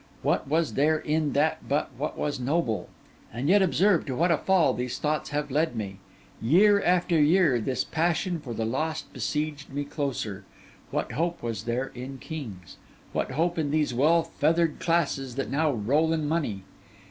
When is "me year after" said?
5.75-7.21